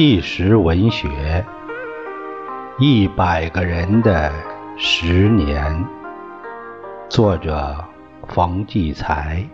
[0.00, 1.08] 纪实文学
[2.82, 4.32] 《一百个人的
[4.78, 5.62] 十年》，
[7.10, 7.76] 作者
[8.26, 9.44] 冯骥才，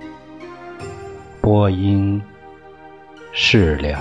[1.41, 2.23] 播音
[3.33, 3.99] 释了。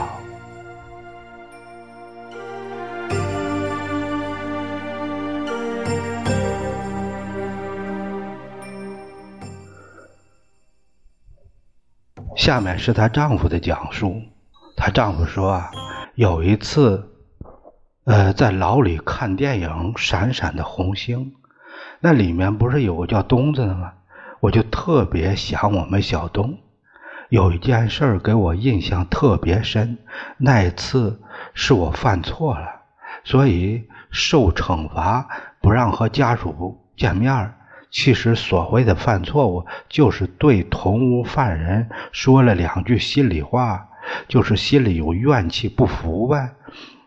[12.35, 14.21] 下面是她丈夫的讲述。
[14.77, 15.71] 她丈夫说啊，
[16.15, 17.09] 有一次，
[18.05, 21.25] 呃，在牢里看电影《闪闪的红星》，
[21.99, 23.91] 那里面不是有个叫东子的吗？
[24.39, 26.57] 我就特别想我们小东。
[27.27, 29.97] 有一件事给我印象特别深，
[30.37, 31.19] 那次
[31.53, 32.65] 是我犯错了，
[33.25, 35.27] 所以受惩罚，
[35.59, 37.53] 不让和家属见面。
[37.91, 43.89] 其实所谓的犯错误，就是对同屋犯人说了两句心里话，
[44.27, 46.55] 就是心里有怨气不服呗，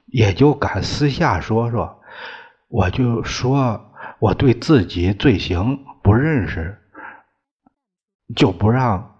[0.07, 2.01] 也就敢私下说说。
[2.69, 6.79] 我就说我对自己罪行不认识，
[8.37, 9.15] 就不让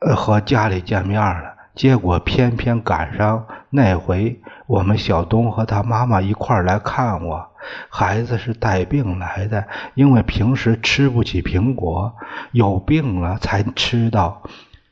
[0.00, 1.54] 呃和家里见面了。
[1.74, 7.50] 结果偏偏赶上那回，我们小东和他妈妈一块来看我。
[7.90, 12.14] 孩子是带病来的，因为平时吃不起苹果，
[12.52, 14.42] 有病了才吃到。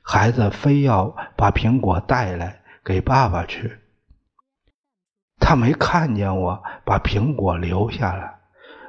[0.07, 3.81] 孩子非要把苹果带来给爸爸吃。
[5.41, 8.35] 他没看见我把苹果留下了，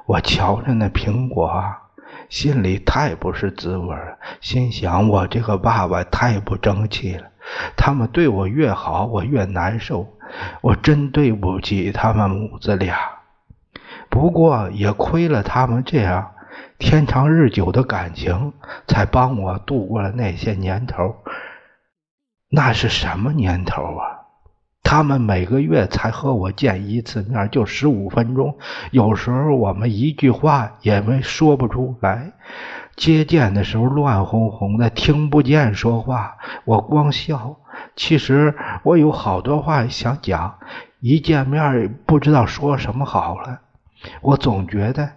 [0.04, 1.78] 我瞧着那苹果啊，
[2.28, 4.18] 心里太不是滋味了。
[4.42, 7.30] 心想我这个爸爸太不争气了。
[7.76, 10.06] 他们对我越好，我越难受。
[10.60, 12.98] 我真对不起他们母子俩。
[14.10, 16.32] 不过也亏了他们这样
[16.78, 18.52] 天长日久的感情，
[18.86, 21.16] 才帮我度过了那些年头。
[22.48, 24.22] 那是什么年头啊？
[24.82, 28.56] 他们每个月才和我见一次面，就十五分钟。
[28.92, 32.32] 有时候我们一句话也没说不出来。
[32.94, 37.56] 接见的时候乱哄哄的，听不见说话，我光笑。
[37.96, 40.58] 其实我有好多话想讲，
[41.00, 43.60] 一见面不知道说什么好了。
[44.20, 45.10] 我总觉得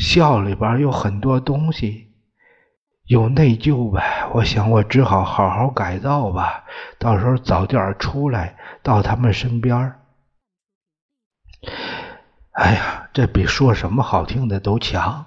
[0.00, 2.08] 笑里边有很多东西，
[3.04, 4.26] 有内疚呗。
[4.32, 6.64] 我想我只好好好改造吧，
[6.98, 9.92] 到时候早点出来到他们身边。
[12.52, 15.26] 哎呀，这比说什么好听的都强。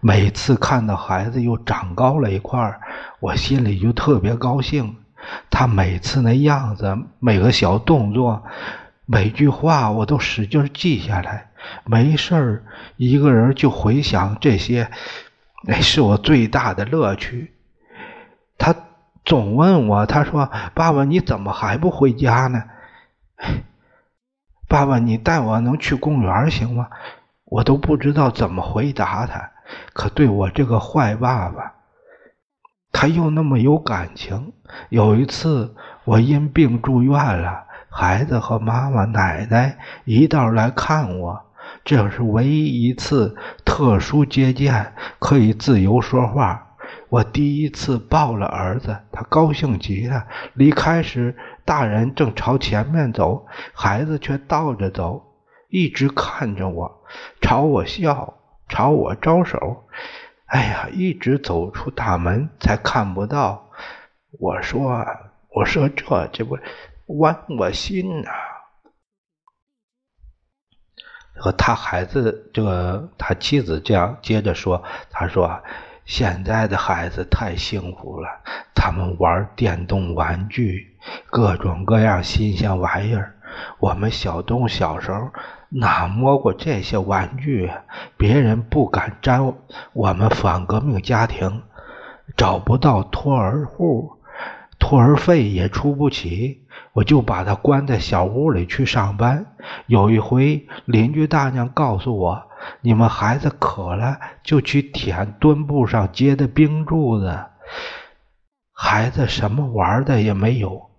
[0.00, 2.78] 每次看到孩子又长高了一块
[3.18, 4.96] 我心里就特别高兴。
[5.50, 8.44] 他每次那样子，每个小动作，
[9.06, 11.50] 每句话，我都使劲记下来。
[11.84, 12.64] 没事儿，
[12.96, 14.90] 一个人就回想这些，
[15.62, 17.54] 那是我最大的乐趣。
[18.58, 18.74] 他
[19.24, 22.62] 总问我，他说：“爸爸，你怎么还不回家呢？”
[24.68, 26.88] 爸爸，你带我能去公园行吗？
[27.44, 29.50] 我都不知道怎么回答他。
[29.92, 31.74] 可对我这个坏爸爸，
[32.92, 34.52] 他又那么有感情。
[34.88, 35.74] 有一次
[36.04, 37.65] 我因病住院了，
[37.98, 41.46] 孩子和妈妈、奶奶一道来看我。
[41.82, 43.34] 这是唯一一次
[43.64, 46.76] 特殊接见，可以自由说话。
[47.08, 50.26] 我第一次抱了儿子，他高兴极了。
[50.52, 51.34] 离开时，
[51.64, 55.22] 大人正朝前面走，孩子却倒着走，
[55.70, 57.02] 一直看着我，
[57.40, 58.34] 朝我笑，
[58.68, 59.84] 朝我招手。
[60.44, 63.70] 哎呀，一直走出大门才看不到。
[64.38, 65.02] 我说
[65.48, 66.58] ：“我说这这不
[67.06, 68.30] 剜我心呐。”
[71.38, 75.62] 和他孩子，这个他妻子这样接着说：“他说，
[76.06, 78.28] 现在的孩子太幸福了，
[78.74, 80.96] 他们玩电动玩具，
[81.26, 83.34] 各种各样新鲜玩意儿。
[83.78, 85.28] 我们小东小时候
[85.68, 87.70] 哪摸过这些玩具？
[88.16, 89.54] 别人不敢沾，
[89.92, 91.64] 我们反革命家庭
[92.34, 94.22] 找不到托儿户，
[94.78, 96.65] 托儿费也出不起。”
[96.96, 99.44] 我就把他关在小屋里去上班。
[99.84, 102.42] 有一回，邻居大娘告诉我
[102.80, 107.38] ：“你们孩子渴了，就去舔墩布上结的冰柱子。”
[108.72, 110.90] 孩子什么玩的也没有。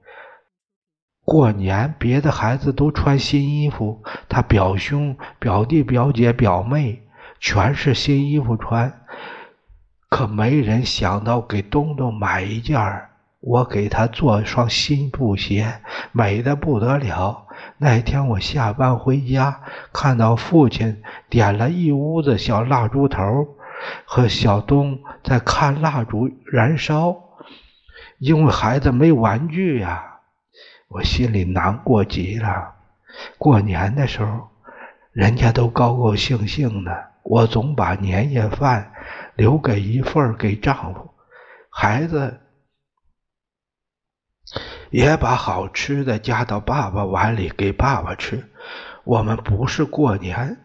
[1.26, 7.08] 过年，别的孩子都穿新衣服，他表兄、表弟、表姐、表妹
[7.40, 9.02] 全是新衣服穿，
[10.10, 13.07] 可没人想到给东东买一件儿。
[13.40, 15.82] 我给他做双新布鞋，
[16.12, 17.46] 美的不得了。
[17.78, 19.62] 那天我下班回家，
[19.94, 23.24] 看到父亲点了一屋子小蜡烛头，
[24.06, 27.16] 和小东在看蜡烛燃烧。
[28.20, 30.20] 因为孩子没玩具呀，
[30.88, 32.74] 我心里难过极了。
[33.38, 34.50] 过年的时候，
[35.12, 38.92] 人家都高高兴兴的，我总把年夜饭
[39.36, 41.12] 留给一份给丈夫，
[41.70, 42.40] 孩子
[44.90, 48.50] 也把好吃的夹到爸爸碗里给爸爸吃。
[49.04, 50.58] 我们不是过年，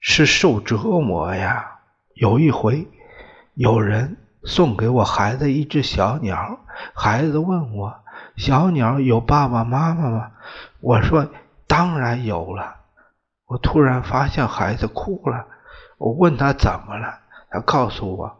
[0.00, 1.78] 是受折磨呀。
[2.14, 2.88] 有一回，
[3.54, 6.60] 有人送给我孩子一只小鸟，
[6.94, 7.94] 孩子问我。
[8.36, 10.30] 小鸟有爸爸妈妈吗？
[10.80, 11.28] 我说
[11.66, 12.76] 当然有了。
[13.46, 15.46] 我突然发现孩子哭了，
[15.98, 17.18] 我问他怎么了，
[17.50, 18.36] 他告诉我，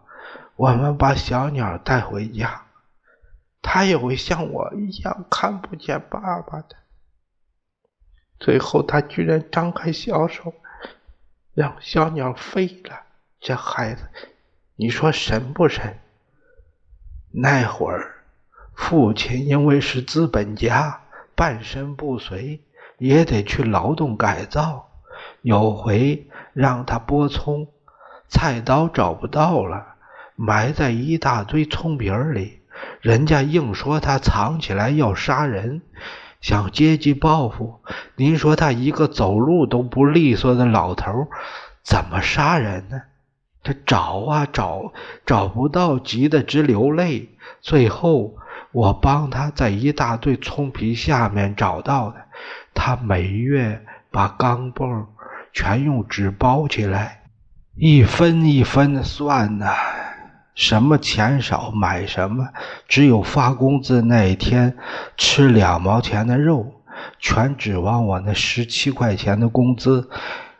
[0.56, 2.62] 我们把小鸟带回家，
[3.68, 6.76] 他也会像我一样看不见爸爸的。
[8.38, 10.54] 最后他居然张开小手，
[11.52, 13.02] 让小鸟飞了。
[13.40, 14.04] 这孩子，
[14.76, 15.98] 你说神不神？
[17.32, 18.14] 那会儿。
[18.72, 21.00] 父亲因为是资本家，
[21.34, 22.60] 半身不遂，
[22.98, 24.88] 也得去劳动改造。
[25.42, 27.66] 有回让他剥葱，
[28.28, 29.96] 菜刀找不到了，
[30.36, 32.60] 埋在一大堆葱皮里。
[33.00, 35.82] 人家硬说他藏起来要杀人，
[36.40, 37.80] 想阶级报复。
[38.16, 41.28] 您说他一个走路都不利索的老头，
[41.82, 43.02] 怎么杀人呢？
[43.62, 44.92] 他找啊找，
[45.24, 47.30] 找不到，急得直流泪。
[47.60, 48.36] 最后。
[48.72, 52.16] 我帮他在一大堆葱皮下面找到的，
[52.74, 55.06] 他每月把钢镚
[55.54, 57.22] 全用纸包起来，
[57.74, 59.66] 一分一分的算呢，
[60.56, 62.48] 什么钱少买什么，
[62.88, 64.76] 只有发工资那一天
[65.18, 66.82] 吃两毛钱的肉，
[67.20, 70.08] 全指望我那十七块钱的工资。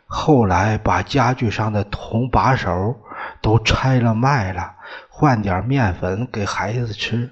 [0.05, 2.95] 后来把家具上的铜把手
[3.41, 4.75] 都拆了卖了，
[5.09, 7.31] 换点面粉给孩子吃。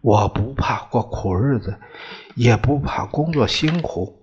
[0.00, 1.78] 我不怕过苦日子，
[2.34, 4.18] 也不怕工作辛苦，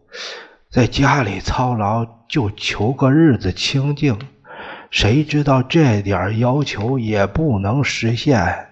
[0.69, 4.19] 在家里操劳就求个日子清静。
[4.91, 8.67] 谁知道这点要求也不能实现？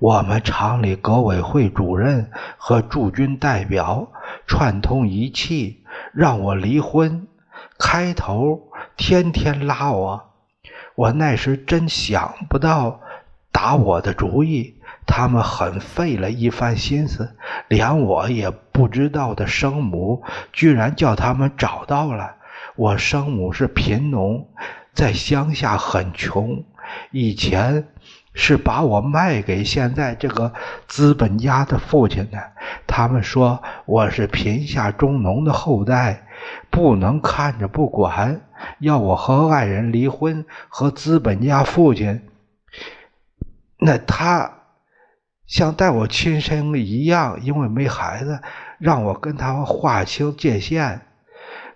[0.00, 4.10] 我们厂里革委会主任和驻军代表
[4.48, 7.28] 串通一气，让我离婚。
[7.78, 10.32] 开头天天拉我，
[10.96, 13.00] 我那时真想不到
[13.52, 14.74] 打我的主意。
[15.06, 17.36] 他们很费了一番心思，
[17.68, 22.34] 连我也不知道的生母，居然叫他们找到了。
[22.74, 24.48] 我生母是贫农，
[24.94, 26.64] 在乡下很穷，
[27.10, 27.88] 以前
[28.34, 30.52] 是把我卖给现在这个
[30.86, 32.38] 资本家的父亲的。
[32.86, 36.26] 他们说我是贫下中农的后代，
[36.70, 38.42] 不能看着不管，
[38.78, 42.28] 要我和爱人离婚，和资本家父亲。
[43.78, 44.58] 那他。
[45.44, 48.40] 像待我亲生一样，因为没孩子，
[48.78, 51.02] 让我跟他划清界限。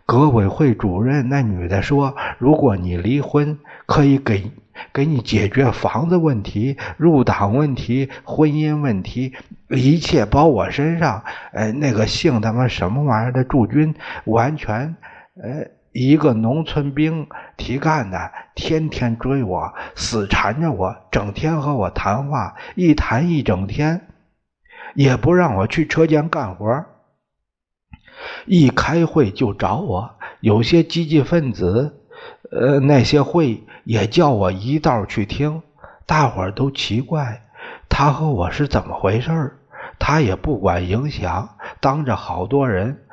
[0.07, 4.51] 革委会主任那女的说：“如果你离婚，可以给
[4.93, 9.35] 给你解决房子问题、入党问题、婚姻问题，
[9.69, 11.23] 一切包我身上。”
[11.53, 13.95] 呃，那个姓他妈什么玩意儿的驻军，
[14.25, 14.97] 完全，
[15.43, 15.77] 呃。
[15.99, 24.03] 一个农村兵提干的，天天追我，死缠着我，整天和我谈话，一谈一整天，
[24.95, 26.85] 也不让我去车间干活。
[28.47, 32.03] 一开会就找我，有些积极分子，
[32.51, 35.63] 呃，那些会也叫我一道去听。
[36.07, 37.43] 大伙儿都奇怪，
[37.89, 39.59] 他和我是怎么回事
[39.99, 43.07] 他也不管影响，当着好多人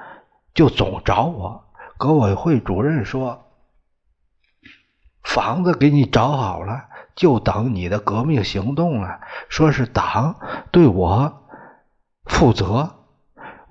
[0.54, 1.64] 就总找我。
[1.98, 3.46] 革委会主任说
[5.24, 9.22] ：“房子给你找好了，就等你的革命行动了。
[9.48, 10.36] 说是党
[10.72, 11.44] 对我
[12.26, 13.03] 负责，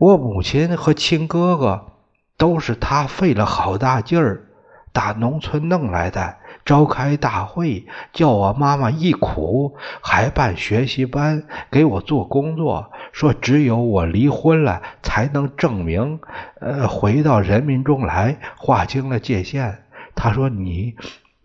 [0.03, 1.93] 我母亲和亲哥哥
[2.37, 4.49] 都是他费了好大劲儿
[4.93, 6.39] 打农村弄来的。
[6.65, 16.19] 召开大会，叫我妈妈一苦，还办学习班给我做工作。”说只有我离婚了，才能证明，
[16.61, 19.85] 呃，回到人民中来，划清了界限。
[20.17, 20.97] 他说你，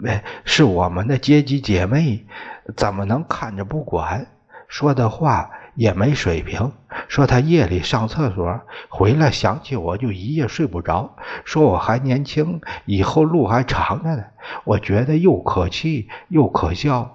[0.04, 2.26] 哎，是我们的阶级姐妹，
[2.76, 4.26] 怎么能看着不管？
[4.68, 6.74] 说的话也没水平。
[7.08, 11.16] 说他夜里上厕所回来想起我就一夜睡不着。
[11.46, 14.24] 说我还年轻，以后路还长着呢。
[14.66, 17.14] 我觉得又可气又可笑。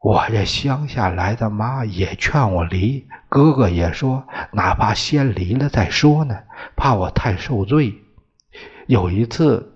[0.00, 6.40] 我这乡下来的妈也劝我离，哥哥也说哪怕先离了再说呢，
[6.76, 7.94] 怕我太受罪。
[8.86, 9.72] 有一次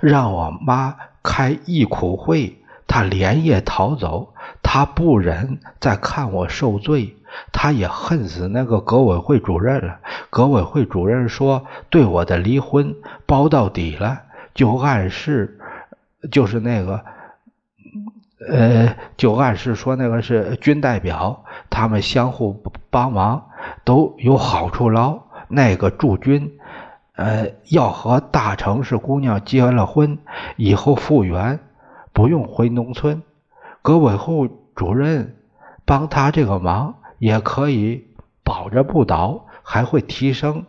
[0.00, 2.59] 让我妈开忆苦会，
[2.90, 7.14] 他连夜逃走，他不忍再看我受罪，
[7.52, 10.00] 他也恨死那个革委会主任了。
[10.28, 14.22] 革委会主任说对我的离婚包到底了，
[14.54, 15.60] 就暗示
[16.32, 17.04] 就是那个，
[18.48, 23.50] 呃，就暗示说那个是军代表，他们相互帮忙
[23.84, 25.22] 都有好处捞。
[25.46, 26.58] 那个驻军，
[27.14, 30.18] 呃，要和大城市姑娘结了婚
[30.56, 31.60] 以后复原，
[32.12, 33.22] 不用回农村。
[33.82, 35.36] 革委会主任
[35.84, 38.08] 帮他这个忙，也可以
[38.44, 40.66] 保着不倒，还会提升。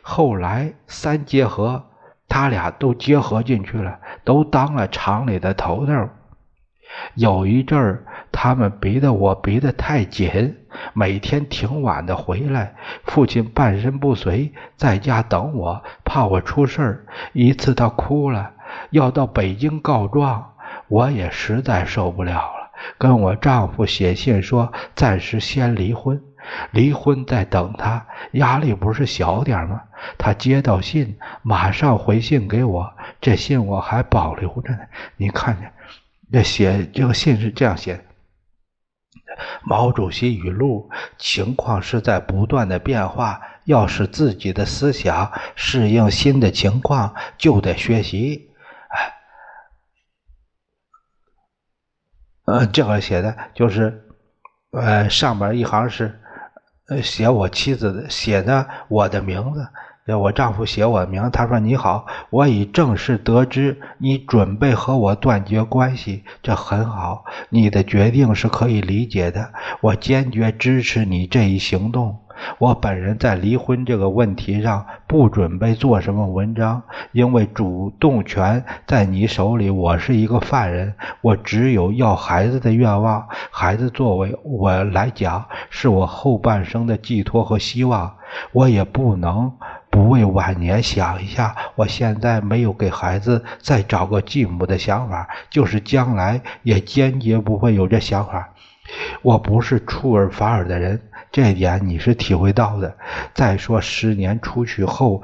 [0.00, 1.84] 后来三结合，
[2.28, 6.08] 他俩都结合进去了，都当了厂里的头头。
[7.14, 10.56] 有一阵儿，他们逼得我逼得太紧，
[10.92, 12.76] 每天挺晚的回来。
[13.04, 17.06] 父亲半身不遂，在家等我，怕我出事儿。
[17.32, 18.52] 一次他哭了，
[18.90, 20.53] 要到北京告状。
[20.88, 26.20] 我也实在受不了了，跟我丈夫写信说暂时先离婚，
[26.70, 29.82] 离婚再等他，压力不是小点吗？
[30.18, 34.78] 他接到信，马上回信给我，这信我还保留着呢。
[35.16, 35.72] 你看见，
[36.30, 38.04] 这写这个信是这样写的：
[39.62, 48.50] 毛主席语录，情况是在不断的变化，要使自己的思想适应新的情况，就得学习。
[52.46, 54.02] 呃，这个写的就是，
[54.72, 56.20] 呃，上边一行是，
[56.88, 72.23] 呃，写我妻子的，写的我的名字，我丈夫写我的名，他说你好，我已正式得知你准备和我断绝关系，这很好，你的决定是可以理解的，我坚决支持你这一行动。
[72.58, 79.70] 我本人在离婚这个问题上不准备做什么文章，因为主动权在你手里。
[79.70, 83.26] 我是一个犯人，我只有要孩子的愿望。
[83.50, 88.14] 孩子作为我来讲，是我后半生的寄托和希望。
[88.52, 89.52] 我也不能
[89.90, 91.54] 不为晚年想一下。
[91.76, 98.50] 我现在没有给孩子再找个继母的想法，就是将来也坚决不会有这想法。
[99.22, 101.00] 我不是出尔反尔的人。
[101.34, 102.96] 这一点你是体会到的。
[103.34, 105.20] 再说十年出去后，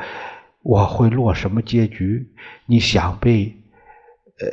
[0.64, 2.26] 我会落什么结局？
[2.66, 3.62] 你想必，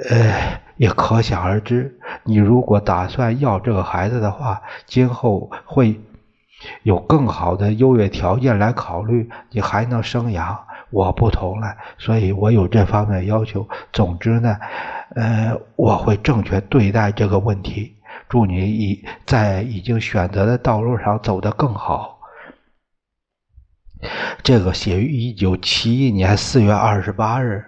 [0.08, 2.00] 呃，也可想而知。
[2.24, 6.00] 你如果打算要这个孩子的话，今后会
[6.84, 10.64] 有更好的优越条件来考虑，你还能生养。
[10.92, 13.68] 我不同了，所以我有这方面要求。
[13.92, 14.56] 总之呢，
[15.16, 17.97] 呃，我会正确对待这个问题。
[18.30, 22.20] 祝你已在已经选择的道路上走得更好。
[24.44, 27.66] 这个写于一九七一年四月二十八日。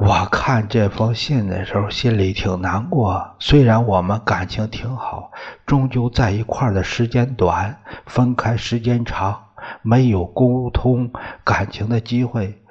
[0.00, 3.36] 我看这封信的时候，心里挺难过。
[3.40, 5.32] 虽然我们感情挺好，
[5.66, 9.46] 终究在一块儿的时间短，分开时间长，
[9.82, 11.10] 没有沟通
[11.42, 12.62] 感情的机会。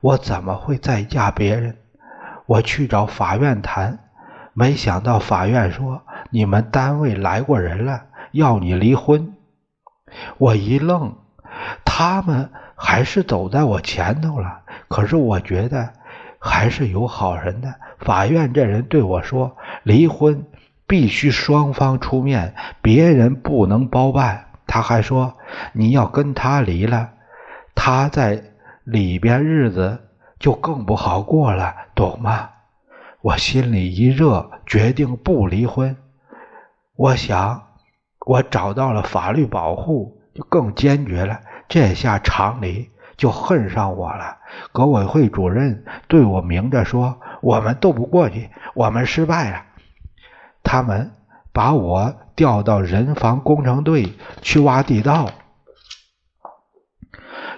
[0.00, 1.78] 我怎么会再嫁别人？
[2.44, 4.05] 我去找法院谈。
[4.58, 9.34] 没想到法院说你们单位来过人了，要你离婚。
[10.38, 11.14] 我一愣，
[11.84, 14.60] 他们还是走在我前头了。
[14.88, 15.90] 可是我觉得
[16.38, 17.74] 还是有好人的。
[17.98, 20.46] 法院这人对我说，离婚
[20.86, 24.46] 必须双方出面，别人不能包办。
[24.66, 25.34] 他还说
[25.74, 27.10] 你要跟他离了，
[27.74, 28.42] 他在
[28.84, 30.00] 里边日子
[30.38, 32.48] 就更不好过了，懂吗？
[33.22, 35.96] 我心里一热，决定不离婚。
[36.94, 37.66] 我想，
[38.20, 41.40] 我找到了法律保护，就更坚决了。
[41.68, 44.38] 这下厂里就恨上我了。
[44.72, 49.64] 革委会主任对我明着说：“我们斗不过去，我们失败了。”
[50.62, 51.12] 他们
[51.52, 55.30] 把我调到人防工程队去挖地道，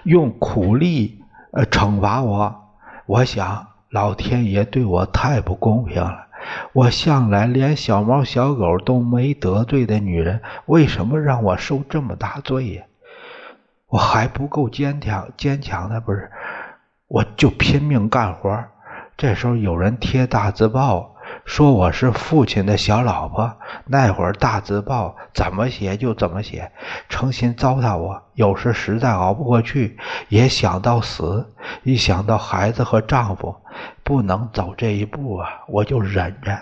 [0.03, 2.75] 用苦力呃惩罚我。
[3.05, 3.68] 我想。
[3.89, 6.27] 老天爷对我太不公平了！
[6.73, 12.83] 我向来连小猫小狗都没得罪的女人，为什么让我受这么大罪呀？
[13.87, 16.29] 我还不够坚强，坚强的不是？
[17.07, 18.63] 我就拼命干活。
[19.17, 21.15] 这时候有人贴大字报。
[21.45, 23.55] 说我是父亲的小老婆，
[23.85, 26.71] 那会儿大字报怎么写就怎么写，
[27.07, 28.23] 诚心糟蹋我。
[28.33, 31.53] 有时实在熬不过去，也想到死。
[31.83, 33.55] 一想到孩子和丈夫
[34.09, 36.57] 不能走这一步啊，我就忍着。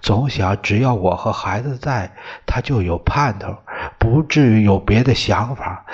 [0.00, 2.10] 总想只要我和孩子在，
[2.46, 3.54] 他就有盼头，
[3.98, 5.84] 不至于有别的想法。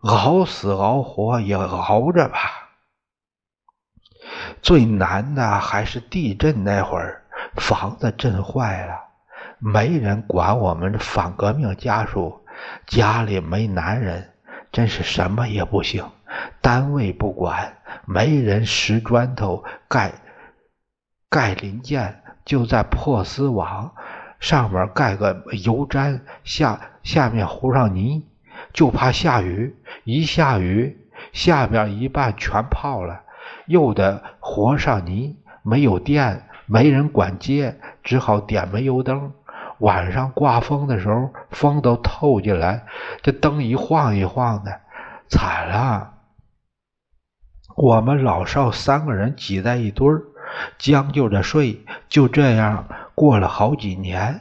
[0.00, 2.40] 熬死熬活也熬着吧。
[4.60, 7.22] 最难的还是地震那会儿。
[7.54, 8.94] 房子震坏了，
[9.60, 12.44] 没人管我们反革命家属，
[12.88, 14.32] 家里没男人，
[14.72, 16.04] 真是什么也不行。
[16.60, 20.12] 单位不管，没人拾砖头盖
[21.28, 23.92] 盖零件，就在破丝网
[24.38, 28.26] 上面盖个油毡，下下面糊上泥，
[28.72, 33.22] 就怕下雨，一下雨下边一半全泡了，
[33.66, 39.32] 又得和上泥，没有电，没人管接，只好点煤油灯。
[39.78, 42.84] 晚上刮风的时候，风都透进来，
[43.22, 44.80] 这灯一晃一晃的，
[45.28, 46.14] 惨了。
[47.76, 50.22] 我们老少三个人挤在一堆儿，
[50.78, 54.40] 将就着睡，就这样过了好几年。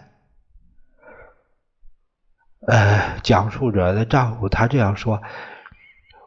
[2.68, 5.22] 呃，讲述者的丈夫他这样说：“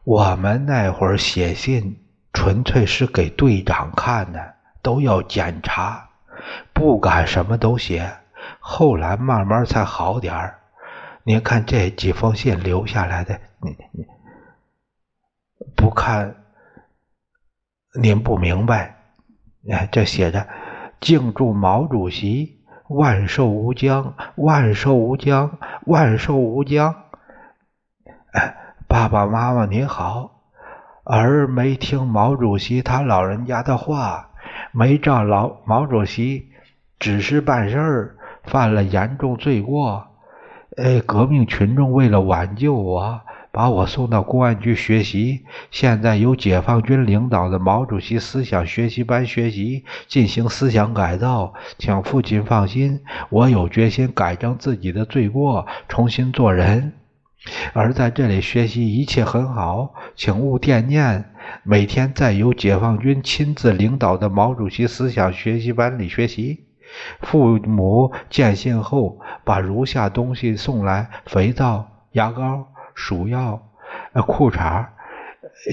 [0.05, 6.09] 我们那会儿写信，纯粹是给队长看的，都要检查，
[6.73, 8.11] 不敢什么都写。”
[8.59, 10.59] 后来慢慢才好点儿。
[11.23, 14.05] 您看这几封信留下来的，你你
[15.77, 16.42] 不看，
[18.01, 18.97] 您不明白。
[19.71, 20.47] 哎，这写着
[21.01, 26.95] “敬祝毛主席万寿无疆，万寿无疆，万寿无疆”。
[28.33, 28.57] 哎，
[28.89, 30.43] 爸爸妈妈您好，
[31.05, 34.31] 儿没听毛主席他老人家的话，
[34.73, 36.51] 没照老毛主席
[36.99, 38.17] 指示办事儿。
[38.45, 40.05] 犯了严重罪过，
[40.77, 43.21] 呃，革命群众为了挽救我，
[43.53, 45.45] 把我送到公安局学习。
[45.71, 51.53] 现在由解放军领导的毛主席思想学习班学习，进行思想改造。
[51.79, 56.95] 请父亲放心，我有决心改正自己的罪过，重新做人。
[57.73, 61.33] 而在这里学习一切很好，请勿惦念。
[61.65, 66.65] 每天在由解放军亲自领导的毛主席思想学习班里学习。
[67.21, 73.71] 父母见信后，把如下东西送来：肥皂、牙膏、鼠药、
[74.13, 74.87] 呃裤衩、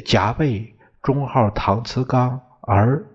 [0.05, 2.41] 夹被、中号搪瓷缸。
[2.61, 3.05] 而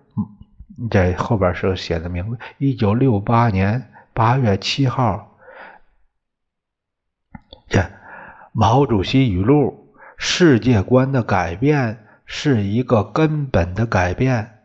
[0.90, 5.36] 这后边是写的名字：一九六八年八月七号。
[7.68, 7.84] 这
[8.52, 14.58] 毛主席语录：世界观的改变是一个根本的改变。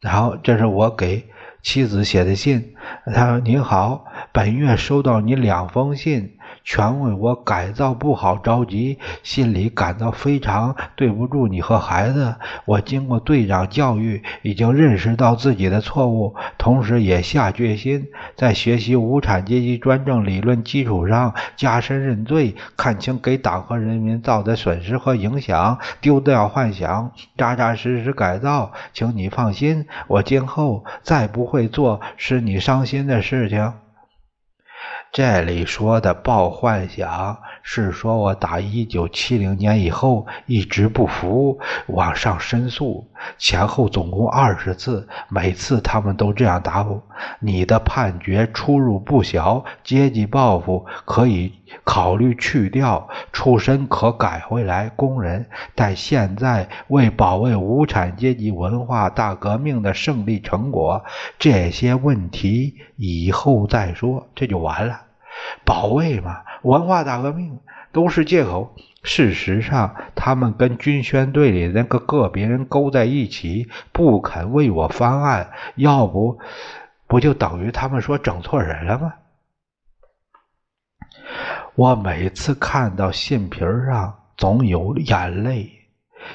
[0.00, 1.28] 然后，这是我给。
[1.62, 12.34] 妻子写的信，他说：“您好，本月收到你两封信。”全为我改造不好着急，心里感到非常对不住你和孩子。
[12.64, 28.72] 我经过队长教育，已经认识到自己的错误，同时也下决心在学习无产阶级专政理论基础上加深认罪，看清给党和人民造的损失和影响，丢掉幻想，扎扎实实改造。
[28.92, 33.72] 请你放心，我今后再不会做使你伤心的事情。
[35.12, 43.06] 这里说的抱幻想，是说我打一九七零年以后一直不服，往上申诉，
[43.38, 47.02] 前后总共二十次，每次他们都这样答复：
[47.38, 51.52] 你的判决出入不小，阶级报复可以
[51.84, 55.46] 考虑去掉，出身可改回来，工人。
[55.74, 61.04] 但现在为保卫无产阶级文化大革命的胜利成果，
[61.38, 65.02] 这些问题以后再说，这就完了。
[65.64, 67.58] 保卫嘛，文化大革命
[67.92, 68.74] 都是借口。
[69.02, 76.38] 事实上，他们跟军宣队里那个个别人勾在一起，不肯为我翻案，要不
[77.06, 79.14] 不就等于他们说整错人了吗？
[81.76, 85.79] 我每次看到信皮上总有眼泪，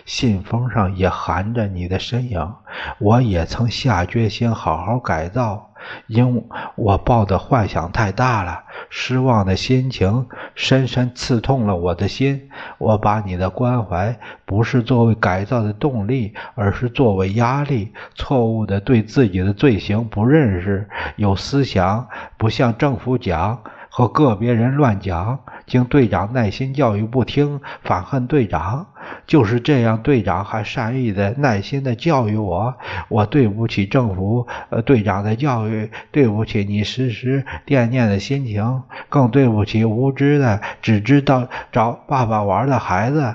[0.06, 2.54] 信封上也含着你的身影。
[3.00, 5.72] 我也曾下决心好好改造。
[6.08, 6.44] 因
[6.76, 12.50] 我抱的幻想太大了，失望的心情深深刺痛了我的心。
[12.80, 17.94] 我把你的关怀不是作为改造的动力，而是作为压力。
[18.16, 23.62] 错误的对自己的罪行不认识，有思想不向政府讲，
[23.98, 25.40] 和个别人乱讲。
[25.66, 28.88] 经队长耐心教育不听，反恨队长。
[29.26, 32.76] 就是这样，队长还善意的、耐心的教育我。
[33.08, 43.34] 我对不起政府，呃，队长的教育，对不起你时时惦念的心情，更对不起无知的只知道找爸爸玩的孩子。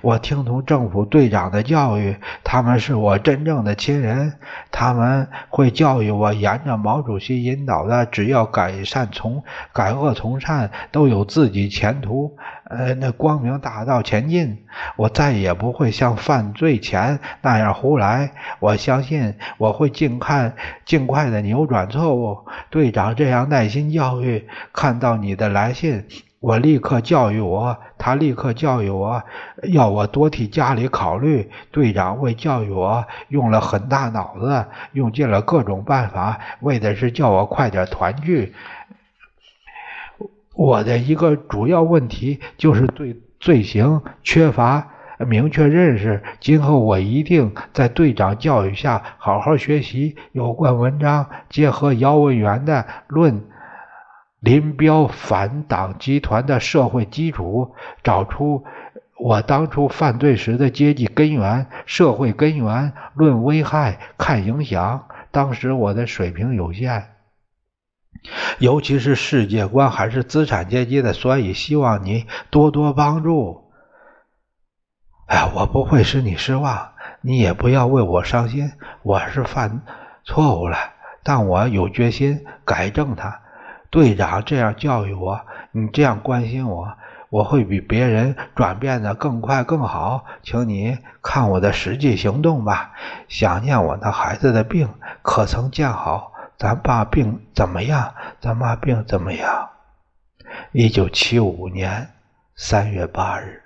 [0.00, 4.32] 我听从政府队长的教育，他们是我真正的亲人。
[4.70, 9.42] 他们会教育我，沿着毛主席引导的，只要改善从
[9.72, 12.36] 改恶从善，都有自己前途。
[12.64, 14.64] 呃，那光明大道前进，
[14.96, 18.32] 我再也不会像犯罪前那样胡来。
[18.58, 20.52] 我相信我会尽快
[20.84, 22.38] 尽快的扭转错误。
[22.70, 26.04] 队长这样耐心教育，看到你的来信。
[26.44, 29.22] 我立刻教育我，他立刻教育我，
[29.72, 31.50] 要我多替家里考虑。
[31.70, 38.52] 队长为教育我用了很大脑子，用尽了各种办法，为的是叫我快点团聚。
[40.54, 44.86] 我的一个主要问题就是对罪行缺乏
[45.26, 46.22] 明确认识。
[46.40, 53.42] 今后我一定在队长教育下好好学习有关文章，结合姚文元的论。
[54.44, 58.62] 林彪反党集团的社会基础，找出
[59.18, 65.08] 我当初犯罪时的阶级根源、社会根源，论危害、看影响。
[65.30, 67.14] 当时我的水平有限，
[68.58, 73.72] 尤其是世界观还是资产阶级的，所以希望你多多帮助。
[75.26, 78.70] 哎，我不会使你失望，你也不要为我伤心。
[79.02, 79.80] 我是犯
[80.22, 80.76] 错误了，
[81.22, 83.40] 但我有决心改正它。
[83.94, 86.94] 队长这样教育我，你这样关心我，
[87.30, 90.24] 我会比别人转变的更快更好。
[90.42, 92.90] 请你看我的实际行动吧。
[93.28, 94.88] 想念我那孩子的病，
[95.22, 96.32] 可曾见好？
[96.58, 98.12] 咱爸病怎么样？
[98.40, 99.68] 咱妈病怎么样？
[100.72, 102.10] 一九七五年
[102.56, 103.62] 三月八日，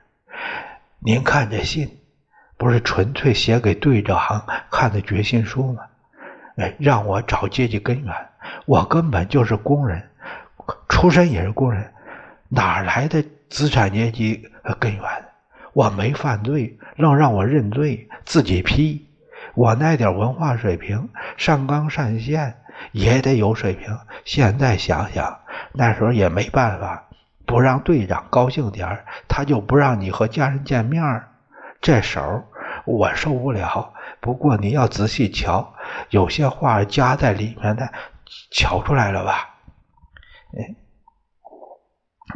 [0.98, 2.00] 您看这信，
[2.58, 5.84] 不是纯粹写给队长看的决心书吗？
[6.58, 8.14] 哎，让我找阶级根源，
[8.66, 10.07] 我根本就是工人。
[10.88, 11.92] 出身也是工人，
[12.48, 15.02] 哪来的资产阶级根源？
[15.72, 19.06] 我没犯罪，愣让我认罪，自己批。
[19.54, 22.56] 我那点文化水平，上纲上线
[22.92, 23.96] 也得有水平。
[24.24, 25.40] 现在想想，
[25.72, 27.08] 那时候也没办法，
[27.46, 31.22] 不让队长高兴点他就不让你和家人见面
[31.80, 32.44] 这手
[32.84, 33.92] 我受不了。
[34.20, 35.74] 不过你要仔细瞧，
[36.10, 37.88] 有些话夹在里面的，
[38.50, 39.47] 瞧出来了吧？
[40.56, 40.74] 哎，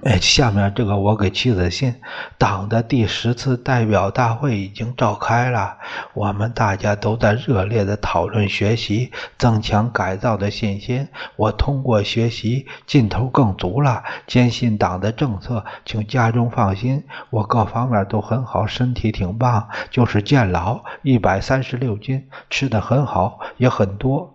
[0.05, 1.95] 哎，下面这个我给妻子信，
[2.37, 5.79] 党的第十次代表大会已经召开了，
[6.13, 11.09] 我们大家都在热烈的讨论学习，增强改造的信心。
[11.37, 24.35] 我通过学习劲头更足了，坚信党的政策，请家中放心，我各方面都很好，身体挺棒，就是健老，一百三十六斤，吃的很好，也很多，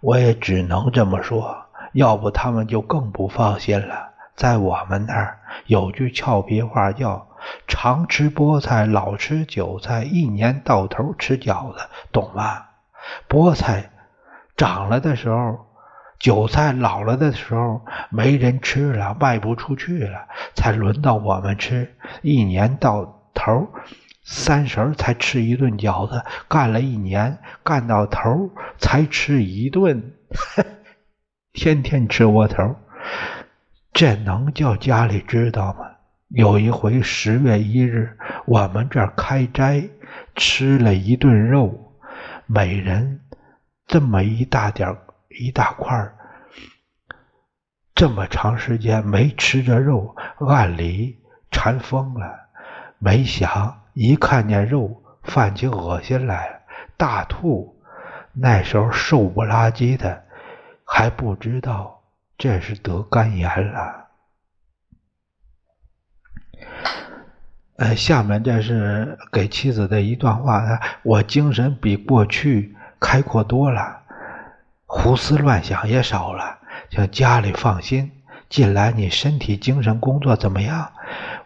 [0.00, 1.61] 我也只能这么说。
[1.92, 4.10] 要不他们就更不放心了。
[4.34, 7.28] 在我们那儿有句俏皮话叫
[7.68, 12.64] “常吃菠菜，老吃韭菜，一年到头吃饺子”，懂吗？
[13.28, 13.90] 菠菜
[14.56, 15.66] 长了的时候，
[16.18, 21.94] 韭菜老了的时候，没人吃了，卖不出去了，才轮到我们吃。
[22.22, 23.68] 一年到头，
[24.24, 30.14] 三十才吃一顿饺子，干了一年，干到头才吃一顿。
[31.52, 32.76] 天天吃窝头，
[33.92, 35.86] 这能叫家里知道吗？
[36.28, 39.86] 有一回十月一日，我们这儿开斋，
[40.34, 41.92] 吃了一顿肉，
[42.46, 43.20] 每人
[43.86, 44.96] 这么一大点
[45.28, 46.16] 一大块儿。
[47.94, 51.18] 这么长时间没吃着肉，按理
[51.50, 52.48] 馋疯了。
[52.98, 56.62] 没想一看见肉，犯起恶心来，
[56.96, 57.78] 大吐。
[58.32, 60.21] 那时候瘦不拉几的。
[60.94, 62.02] 还不知道
[62.36, 64.08] 这是得肝炎了。
[67.76, 74.02] 呃，下面这是给妻子的一段话：我精神比过去开阔多了，
[74.84, 76.58] 胡思乱想也少了，
[76.90, 78.12] 请家里放心。
[78.50, 80.92] 近来你身体、精神、工作怎么样？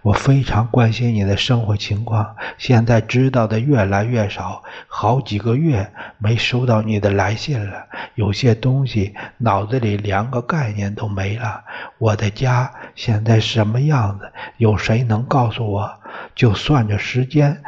[0.07, 11.65] 我非常关心你的生活情况，现在知道的越来越少，好几个月没收到你的来信了，有些东西脑子里连个概念都没了。
[11.99, 14.33] 我的家现在什么样子？
[14.59, 16.01] 有谁能告诉我？
[16.37, 17.61] 就算着时间，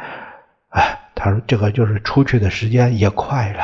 [0.69, 3.63] 哎，他说这个就是出去的时间也快了。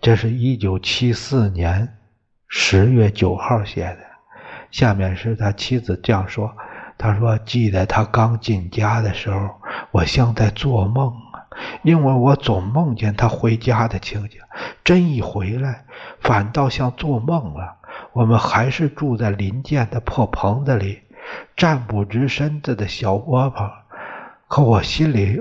[0.00, 1.96] 这是一九七四年
[2.48, 4.07] 十月九号写的。
[4.70, 6.54] 下面是他妻子这样说
[6.98, 9.48] ：“他说，记得他刚进家的时候，
[9.90, 11.46] 我像在做梦啊，
[11.82, 14.40] 因为我总梦见他回家的情景。
[14.84, 15.84] 真一回来，
[16.20, 17.76] 反倒像做梦了。
[18.12, 21.00] 我们还是住在临建的破棚子里，
[21.56, 23.70] 站不直身子的小窝棚，
[24.48, 25.38] 可我心里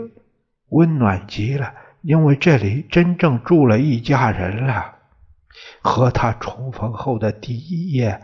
[0.69, 4.93] 温暖极了，因为这里真正住了一家人了。
[5.81, 8.21] 和他重逢后的第一夜，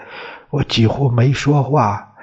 [0.53, 2.13] 我几乎没说话，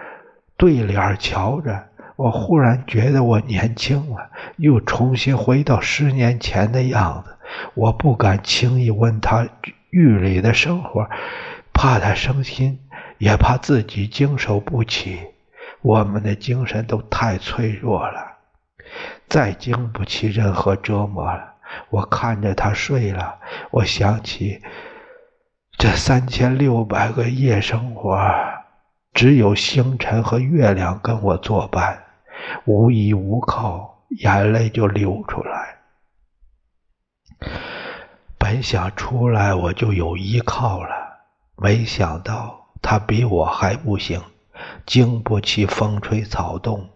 [0.57, 1.89] 对脸瞧着。
[2.15, 7.37] 我忽然觉得我年轻了，又重新回到十年前的样子。
[7.75, 9.49] 我不敢轻易问他
[9.91, 11.09] 狱里的生活，
[11.73, 12.79] 怕他伤心，
[13.19, 15.19] 也怕自己经受不起。
[15.83, 18.37] 我们的精神都太脆弱了，
[19.29, 21.55] 再经不起任何折磨了。
[21.89, 23.39] 我看着他睡了，
[23.73, 24.63] 我想起
[25.81, 28.21] 这三千六百个夜生活，
[29.15, 31.99] 只有星辰和月亮跟我作伴。
[32.67, 35.79] 无依无靠，眼泪就流出来。
[38.37, 40.91] 本想出来我就有依靠了，
[41.57, 44.21] 没想到他比我还不行，
[44.85, 46.91] 经不起风吹草动。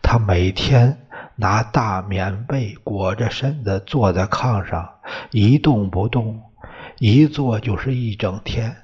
[0.00, 1.06] 他每天
[1.36, 4.94] 拿大棉被裹着身子坐在炕上
[5.30, 6.40] 一动不动，
[6.98, 8.76] 一坐就是一整天，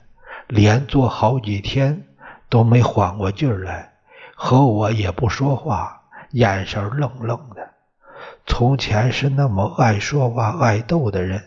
[0.48, 2.06] 连坐好几天
[2.48, 3.92] 都没缓过劲儿来。
[4.34, 7.70] 和我也不说话，眼神愣愣的。
[8.46, 11.42] 从前是那么爱说话、爱逗的人，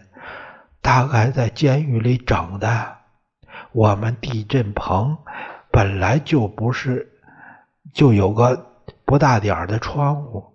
[0.80, 2.97] 大概在监狱里整的。
[3.71, 5.17] 我们地震棚
[5.71, 7.12] 本来就不是，
[7.93, 8.67] 就有个
[9.06, 10.54] 不大点儿的窗户，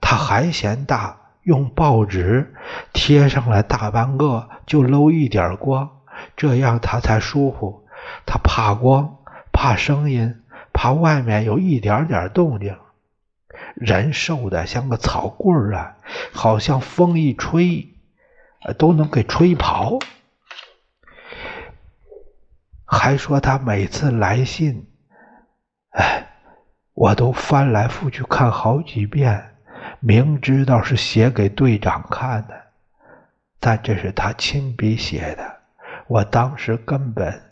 [0.00, 1.17] 他还嫌大，
[1.48, 2.54] 用报纸
[2.92, 6.02] 贴上了大半个，就漏一点光，
[6.36, 7.86] 这样他才舒服。
[8.26, 9.16] 他怕光，
[9.50, 10.42] 怕声音。
[10.74, 12.76] 怕外面有一点点动静，
[13.74, 15.96] 人瘦的像个草棍儿啊，
[16.32, 17.94] 好像风一吹，
[18.76, 19.98] 都能给吹跑。
[22.84, 24.86] 还说他每次来信，
[25.92, 26.28] 哎，
[26.92, 29.56] 我都翻来覆去看好几遍，
[30.00, 32.54] 明知道是写给队长看的，
[33.58, 35.56] 但这是他亲笔写的。
[36.06, 37.42] 我当时根本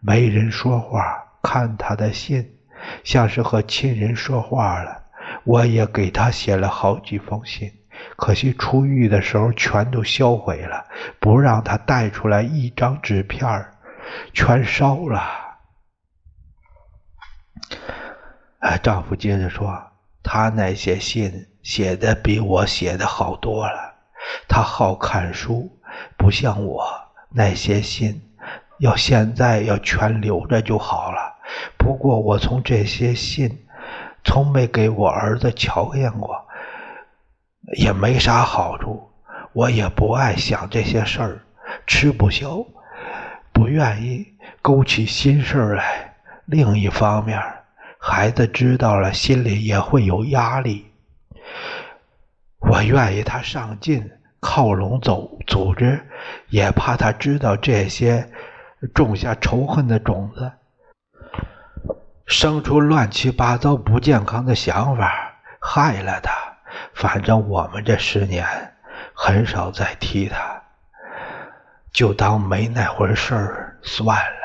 [0.00, 2.52] 没人说话，看他的信。
[3.02, 5.02] 像是和亲人说话了，
[5.44, 7.72] 我也给他写了好几封信，
[8.16, 10.86] 可惜出狱的时候全都销毁了，
[11.18, 13.66] 不让他带出来一张纸片
[14.32, 15.22] 全烧了。
[18.82, 19.82] 丈夫接着说，
[20.22, 23.92] 他那些信写的比我写的好多了，
[24.46, 25.68] 他好看书，
[26.16, 26.86] 不像我
[27.28, 28.22] 那些信，
[28.78, 31.34] 要现在要全留着就好了。
[31.76, 33.66] 不过，我从这些信，
[34.22, 36.46] 从没给我儿子瞧见过，
[37.76, 39.10] 也没啥好处。
[39.52, 41.40] 我也不爱想这些事儿，
[41.84, 42.64] 吃不消，
[43.52, 44.24] 不愿意
[44.62, 46.14] 勾起心事来。
[46.44, 47.42] 另一方面，
[47.98, 50.92] 孩子知道了，心里也会有压力。
[52.68, 56.00] 我愿意他上进，靠拢走组织，
[56.48, 58.28] 也怕他知道这些，
[58.92, 60.52] 种下仇恨的种子。
[62.26, 66.32] 生出乱七八糟、不健康的想法，害了他。
[66.92, 68.44] 反正我们这十年
[69.14, 70.62] 很少再提他，
[71.92, 74.35] 就当没那回事儿算了。